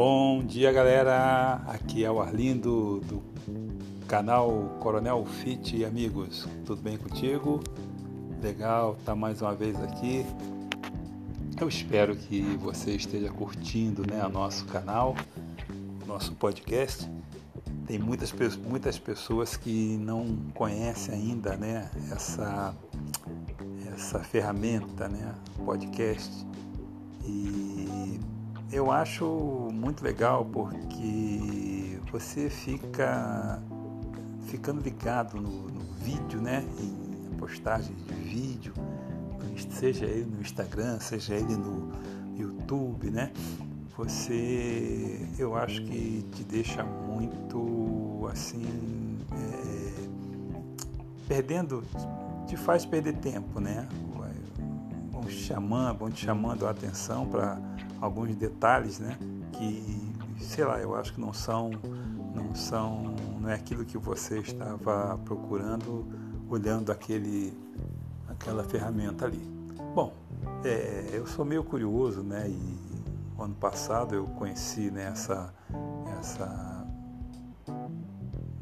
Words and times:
Bom 0.00 0.44
dia, 0.44 0.70
galera. 0.70 1.54
Aqui 1.66 2.04
é 2.04 2.10
o 2.10 2.20
Arlindo 2.20 3.00
do 3.00 3.20
canal 4.06 4.76
Coronel 4.78 5.26
Fit 5.26 5.76
e 5.76 5.84
Amigos. 5.84 6.46
Tudo 6.64 6.80
bem 6.80 6.96
contigo? 6.96 7.60
Legal, 8.40 8.96
tá 9.04 9.16
mais 9.16 9.42
uma 9.42 9.56
vez 9.56 9.74
aqui. 9.82 10.24
Eu 11.60 11.66
espero 11.66 12.14
que 12.14 12.42
você 12.60 12.92
esteja 12.92 13.28
curtindo, 13.32 14.08
né, 14.08 14.24
o 14.24 14.28
nosso 14.28 14.66
canal, 14.66 15.16
nosso 16.06 16.32
podcast. 16.36 17.10
Tem 17.84 17.98
muitas, 17.98 18.32
muitas 18.56 19.00
pessoas 19.00 19.56
que 19.56 19.96
não 19.96 20.36
conhecem 20.54 21.12
ainda, 21.12 21.56
né, 21.56 21.90
essa 22.12 22.72
essa 23.92 24.20
ferramenta, 24.20 25.08
né, 25.08 25.34
podcast. 25.64 26.46
E 27.24 28.20
eu 28.70 28.90
acho 28.90 29.24
muito 29.72 30.04
legal 30.04 30.44
porque 30.44 31.98
você 32.12 32.50
fica 32.50 33.60
ficando 34.46 34.80
ligado 34.80 35.40
no, 35.40 35.68
no 35.68 35.80
vídeo, 36.00 36.40
né? 36.40 36.64
Em 36.78 37.36
postagens 37.36 37.96
de 38.06 38.14
vídeo, 38.14 38.74
seja 39.70 40.04
ele 40.04 40.26
no 40.26 40.40
Instagram, 40.40 40.98
seja 41.00 41.34
ele 41.34 41.56
no 41.56 41.90
YouTube, 42.36 43.10
né? 43.10 43.32
Você, 43.96 45.26
eu 45.38 45.56
acho 45.56 45.82
que 45.82 46.24
te 46.32 46.44
deixa 46.44 46.84
muito 46.84 48.28
assim, 48.30 49.18
é, 49.32 50.08
perdendo, 51.26 51.82
te 52.46 52.56
faz 52.56 52.84
perder 52.84 53.16
tempo, 53.16 53.60
né? 53.60 53.88
Vão 55.10 55.22
te 55.22 55.32
chamando, 55.32 55.98
vão 55.98 56.10
te 56.10 56.24
chamando 56.24 56.66
a 56.66 56.70
atenção 56.70 57.26
para 57.26 57.60
alguns 58.00 58.34
detalhes, 58.36 58.98
né? 58.98 59.18
Que, 59.52 60.12
sei 60.40 60.64
lá, 60.64 60.78
eu 60.78 60.94
acho 60.94 61.14
que 61.14 61.20
não 61.20 61.32
são, 61.32 61.70
não 62.34 62.54
são, 62.54 63.14
não 63.40 63.48
é 63.48 63.54
aquilo 63.54 63.84
que 63.84 63.98
você 63.98 64.38
estava 64.40 65.18
procurando 65.24 66.06
olhando 66.48 66.90
aquele, 66.90 67.52
aquela 68.28 68.64
ferramenta 68.64 69.26
ali. 69.26 69.42
Bom, 69.94 70.12
é, 70.64 71.10
eu 71.12 71.26
sou 71.26 71.44
meio 71.44 71.62
curioso, 71.62 72.22
né? 72.22 72.48
E 72.48 73.42
ano 73.42 73.54
passado 73.54 74.14
eu 74.14 74.26
conheci 74.26 74.90
né, 74.90 75.08
essa, 75.12 75.54
essa, 76.18 76.86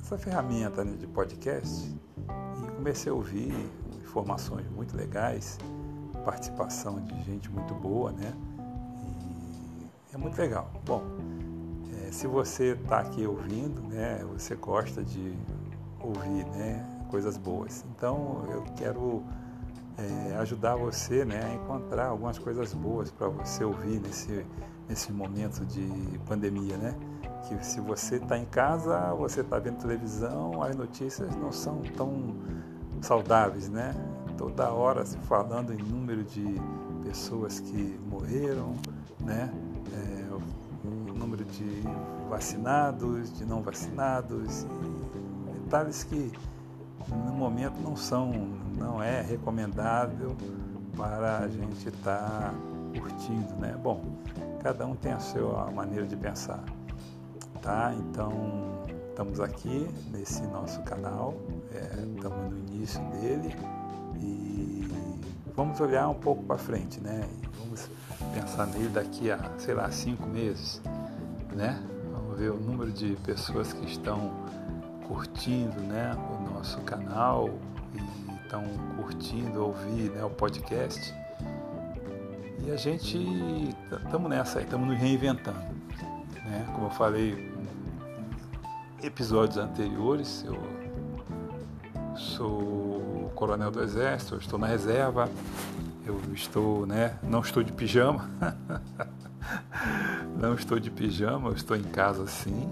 essa 0.00 0.18
ferramenta 0.18 0.84
né, 0.84 0.96
de 0.96 1.06
podcast 1.06 1.88
e 1.88 2.70
comecei 2.76 3.10
a 3.10 3.14
ouvir 3.14 3.52
informações 4.00 4.68
muito 4.70 4.96
legais, 4.96 5.58
participação 6.24 7.00
de 7.04 7.22
gente 7.24 7.50
muito 7.50 7.74
boa, 7.74 8.12
né? 8.12 8.32
É 10.12 10.18
muito 10.18 10.36
legal. 10.38 10.68
Bom, 10.84 11.04
é, 11.94 12.10
se 12.10 12.26
você 12.26 12.72
está 12.72 12.98
aqui 12.98 13.24
ouvindo, 13.24 13.80
né, 13.82 14.24
você 14.32 14.56
gosta 14.56 15.04
de 15.04 15.38
ouvir 16.00 16.44
né, 16.46 16.84
coisas 17.08 17.36
boas. 17.36 17.84
Então 17.94 18.44
eu 18.50 18.62
quero 18.76 19.22
é, 19.96 20.36
ajudar 20.38 20.74
você 20.74 21.24
né, 21.24 21.40
a 21.44 21.54
encontrar 21.54 22.06
algumas 22.06 22.38
coisas 22.38 22.74
boas 22.74 23.12
para 23.12 23.28
você 23.28 23.62
ouvir 23.62 24.00
nesse, 24.00 24.44
nesse 24.88 25.12
momento 25.12 25.64
de 25.64 26.18
pandemia. 26.26 26.76
Né? 26.76 26.94
Que 27.46 27.64
se 27.64 27.80
você 27.80 28.16
está 28.16 28.36
em 28.36 28.46
casa, 28.46 29.14
você 29.14 29.42
está 29.42 29.60
vendo 29.60 29.78
televisão, 29.78 30.60
as 30.60 30.74
notícias 30.74 31.36
não 31.36 31.52
são 31.52 31.82
tão 31.96 32.34
saudáveis. 33.00 33.68
Né? 33.68 33.94
Toda 34.40 34.72
hora 34.72 35.04
se 35.04 35.18
falando 35.18 35.70
em 35.70 35.76
número 35.76 36.24
de 36.24 36.58
pessoas 37.04 37.60
que 37.60 38.00
morreram, 38.08 38.74
né? 39.20 39.52
é, 39.92 40.24
o 40.82 41.14
número 41.14 41.44
de 41.44 41.82
vacinados, 42.26 43.36
de 43.36 43.44
não 43.44 43.60
vacinados, 43.60 44.66
detalhes 45.52 46.04
que 46.04 46.32
no 47.10 47.32
momento 47.34 47.78
não 47.82 47.94
são, 47.94 48.32
não 48.78 49.02
é 49.02 49.20
recomendável 49.20 50.34
para 50.96 51.40
a 51.40 51.48
gente 51.48 51.88
estar 51.90 52.50
tá 52.50 52.54
curtindo, 52.98 53.54
né? 53.56 53.78
Bom, 53.82 54.02
cada 54.62 54.86
um 54.86 54.96
tem 54.96 55.12
a 55.12 55.20
sua 55.20 55.70
maneira 55.70 56.06
de 56.06 56.16
pensar, 56.16 56.64
tá? 57.60 57.94
Então 57.94 58.32
estamos 59.10 59.38
aqui 59.38 59.86
nesse 60.10 60.40
nosso 60.44 60.80
canal, 60.80 61.34
é, 61.74 62.06
estamos 62.16 62.50
no 62.50 62.58
início 62.58 63.02
dele 63.10 63.54
e 64.20 64.88
vamos 65.56 65.80
olhar 65.80 66.08
um 66.08 66.14
pouco 66.14 66.42
para 66.42 66.58
frente, 66.58 67.00
né? 67.00 67.28
Vamos 67.58 67.88
pensar 68.34 68.66
nele 68.66 68.88
daqui 68.88 69.30
a, 69.30 69.38
sei 69.58 69.74
lá, 69.74 69.90
cinco 69.90 70.26
meses, 70.26 70.80
né? 71.54 71.82
Vamos 72.12 72.38
ver 72.38 72.50
o 72.50 72.56
número 72.56 72.90
de 72.90 73.16
pessoas 73.24 73.72
que 73.72 73.86
estão 73.86 74.32
curtindo, 75.10 75.80
né, 75.80 76.14
o 76.14 76.54
nosso 76.54 76.80
canal 76.82 77.50
e 77.92 78.34
estão 78.44 78.62
curtindo 78.96 79.66
ouvir, 79.66 80.08
né, 80.10 80.24
o 80.24 80.30
podcast. 80.30 81.12
E 82.64 82.70
a 82.70 82.76
gente 82.76 83.74
estamos 84.04 84.30
nessa, 84.30 84.60
estamos 84.60 84.86
nos 84.86 84.96
reinventando, 84.96 85.58
né? 86.44 86.64
Como 86.74 86.86
eu 86.86 86.90
falei 86.90 87.52
em 89.02 89.06
episódios 89.06 89.56
anteriores, 89.56 90.44
eu 90.46 90.54
sou 92.20 93.32
coronel 93.34 93.70
do 93.70 93.82
exército, 93.82 94.36
estou 94.36 94.58
na 94.58 94.66
reserva, 94.66 95.28
eu 96.04 96.20
estou, 96.34 96.86
né, 96.86 97.18
não 97.22 97.40
estou 97.40 97.62
de 97.62 97.72
pijama, 97.72 98.28
não 100.38 100.54
estou 100.54 100.78
de 100.78 100.90
pijama, 100.90 101.48
eu 101.48 101.54
estou 101.54 101.76
em 101.76 101.82
casa 101.82 102.26
sim, 102.26 102.68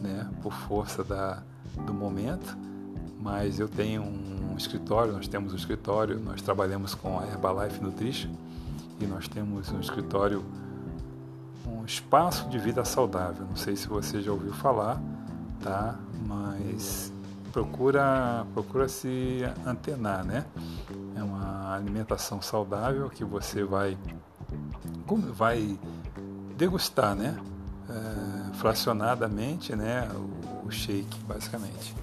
né, 0.00 0.28
por 0.42 0.52
força 0.52 1.04
da, 1.04 1.42
do 1.86 1.94
momento, 1.94 2.56
mas 3.20 3.60
eu 3.60 3.68
tenho 3.68 4.02
um 4.02 4.56
escritório, 4.56 5.12
nós 5.12 5.28
temos 5.28 5.52
um 5.52 5.56
escritório, 5.56 6.18
nós 6.18 6.42
trabalhamos 6.42 6.94
com 6.94 7.18
a 7.20 7.26
Herbalife 7.26 7.80
Nutrition 7.80 8.30
e 9.00 9.06
nós 9.06 9.28
temos 9.28 9.70
um 9.70 9.78
escritório, 9.78 10.44
um 11.66 11.84
espaço 11.84 12.48
de 12.48 12.58
vida 12.58 12.84
saudável, 12.84 13.46
não 13.46 13.56
sei 13.56 13.76
se 13.76 13.86
você 13.86 14.20
já 14.20 14.32
ouviu 14.32 14.52
falar, 14.52 15.00
tá, 15.62 15.96
mas 16.26 17.11
procura, 17.52 18.46
procura 18.54 18.88
se 18.88 19.42
antenar, 19.66 20.24
né? 20.24 20.46
É 21.14 21.22
uma 21.22 21.74
alimentação 21.74 22.40
saudável 22.40 23.08
que 23.10 23.24
você 23.24 23.62
vai, 23.62 23.96
vai 25.34 25.78
degustar, 26.56 27.14
né? 27.14 27.38
É, 27.88 28.54
fracionadamente, 28.54 29.76
né? 29.76 30.08
O, 30.14 30.66
o, 30.66 30.70
shake, 30.70 31.18
basicamente. 31.28 31.94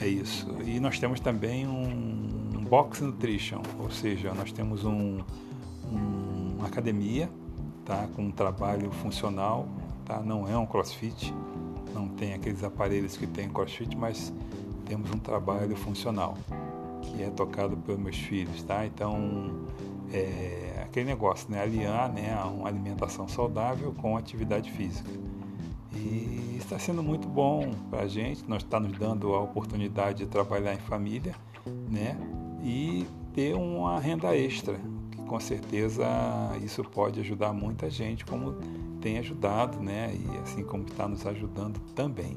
É 0.00 0.06
isso. 0.06 0.46
E 0.64 0.78
nós 0.78 0.98
temos 0.98 1.18
também 1.18 1.66
um 1.66 2.64
box 2.68 3.02
nutrition, 3.02 3.62
ou 3.80 3.90
seja, 3.90 4.32
nós 4.32 4.52
temos 4.52 4.84
um, 4.84 5.20
um 5.90 6.38
uma 6.58 6.66
academia, 6.66 7.30
tá? 7.84 8.08
Com 8.14 8.26
um 8.26 8.30
trabalho 8.32 8.90
funcional, 8.90 9.68
tá? 10.04 10.20
Não 10.20 10.48
é 10.48 10.58
um 10.58 10.66
CrossFit, 10.66 11.32
não 11.94 12.08
tem 12.08 12.34
aqueles 12.34 12.64
aparelhos 12.64 13.16
que 13.16 13.26
tem 13.26 13.48
CrossFit, 13.48 13.96
mas 13.96 14.32
temos 14.88 15.10
um 15.10 15.18
trabalho 15.18 15.76
funcional 15.76 16.34
que 17.02 17.22
é 17.22 17.30
tocado 17.30 17.76
pelos 17.76 18.00
meus 18.00 18.16
filhos, 18.16 18.62
tá? 18.62 18.84
Então, 18.84 19.66
é 20.12 20.82
aquele 20.84 21.06
negócio, 21.06 21.50
né? 21.50 21.62
Aliar 21.62 22.12
né, 22.12 22.34
uma 22.44 22.68
alimentação 22.68 23.28
saudável 23.28 23.94
com 24.00 24.16
atividade 24.16 24.70
física. 24.72 25.10
E 25.94 26.56
está 26.58 26.78
sendo 26.78 27.02
muito 27.02 27.28
bom 27.28 27.70
para 27.90 28.02
a 28.02 28.06
gente, 28.08 28.44
nós 28.48 28.62
está 28.62 28.78
nos 28.80 28.96
dando 28.98 29.34
a 29.34 29.40
oportunidade 29.40 30.18
de 30.18 30.26
trabalhar 30.26 30.74
em 30.74 30.78
família, 30.78 31.34
né? 31.88 32.16
E 32.62 33.06
ter 33.34 33.54
uma 33.54 33.98
renda 34.00 34.36
extra, 34.36 34.78
que 35.10 35.22
com 35.22 35.38
certeza 35.38 36.06
isso 36.62 36.82
pode 36.82 37.20
ajudar 37.20 37.52
muita 37.52 37.88
gente, 37.88 38.24
como 38.24 38.52
tem 39.00 39.18
ajudado, 39.18 39.80
né? 39.80 40.12
E 40.14 40.38
assim 40.38 40.62
como 40.62 40.84
está 40.84 41.06
nos 41.06 41.26
ajudando 41.26 41.78
também, 41.94 42.36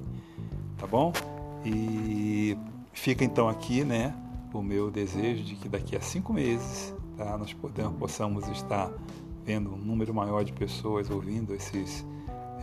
tá 0.78 0.88
bom? 0.88 1.12
E 1.66 2.58
fica 2.92 3.24
então 3.24 3.48
aqui, 3.48 3.84
né, 3.84 4.16
o 4.54 4.62
meu 4.62 4.90
desejo 4.90 5.44
de 5.44 5.56
que 5.56 5.70
daqui 5.70 5.96
a 5.96 6.02
cinco 6.02 6.34
meses 6.34 6.94
tá, 7.18 7.38
nós 7.38 7.54
podemos, 7.54 7.98
possamos 7.98 8.48
estar 8.50 8.92
vendo 9.44 9.74
um 9.74 9.78
número 9.78 10.14
maior 10.14 10.44
de 10.44 10.54
pessoas 10.54 11.10
ouvindo 11.10 11.54
esses, 11.54 12.06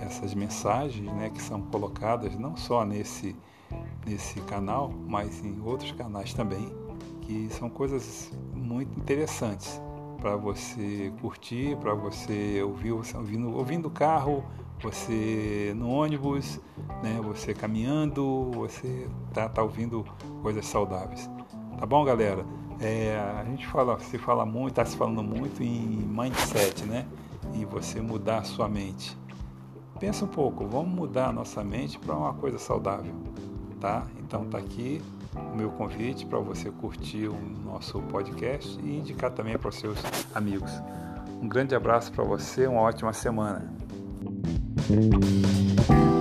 essas 0.01 0.35
mensagens 0.35 1.13
né, 1.15 1.31
que 1.31 1.41
são 1.41 1.61
colocadas 1.63 2.37
não 2.37 2.57
só 2.57 2.85
nesse, 2.85 3.35
nesse 4.07 4.41
canal, 4.43 4.91
mas 5.07 5.45
em 5.45 5.61
outros 5.61 5.93
canais 5.93 6.35
também, 6.35 6.73
que 7.23 7.49
são 7.51 7.69
coisas 7.69 8.31
muito 8.55 8.99
interessantes 8.99 9.81
para 10.21 10.37
você 10.37 11.13
curtir, 11.21 11.77
para 11.77 11.95
você 11.95 12.63
ouvir, 12.63 12.93
ouvindo, 12.93 13.57
ouvindo 13.57 13.87
o 13.87 13.91
carro, 13.91 14.45
você 14.83 15.73
no 15.77 15.91
ônibus, 15.91 16.61
né, 17.03 17.21
você 17.23 17.53
caminhando, 17.53 18.51
você 18.53 19.09
tá, 19.33 19.49
tá 19.49 19.63
ouvindo 19.63 20.05
coisas 20.43 20.67
saudáveis. 20.67 21.29
Tá 21.79 21.87
bom, 21.87 22.05
galera? 22.05 22.45
É, 22.81 23.19
a 23.39 23.45
gente 23.45 23.67
fala, 23.67 23.99
se 23.99 24.19
fala 24.19 24.47
muito, 24.47 24.71
está 24.71 24.85
se 24.85 24.97
falando 24.97 25.23
muito 25.23 25.63
em 25.63 26.07
mindset, 26.07 26.85
né? 26.85 27.07
E 27.55 27.65
você 27.65 28.01
mudar 28.01 28.39
a 28.39 28.45
sua 28.45 28.69
mente. 28.69 29.17
pensa 29.99 30.25
um 30.25 30.29
pouco, 30.29 30.67
vamos 30.67 30.91
mudar 30.95 31.29
a 31.29 31.33
nossa 31.33 31.65
mente 31.65 31.99
para 31.99 32.15
uma 32.15 32.33
coisa 32.35 32.59
saudável, 32.59 33.15
tá? 33.81 34.07
Então 34.21 34.45
tá 34.45 34.59
aqui 34.59 35.03
o 35.53 35.57
meu 35.57 35.71
convite 35.71 36.25
para 36.25 36.39
você 36.39 36.71
curtir 36.71 37.29
o 37.29 37.37
nosso 37.65 38.01
podcast 38.03 38.79
e 38.81 38.99
indicar 38.99 39.31
também 39.33 39.59
para 39.59 39.69
os 39.71 39.77
seus 39.77 39.99
amigos. 40.35 40.71
Um 41.43 41.49
grande 41.49 41.75
abraço 41.75 42.13
para 42.13 42.25
você, 42.25 42.67
uma 42.67 42.81
ótima 42.81 43.13
semana. 43.13 43.73
Música 44.89 46.18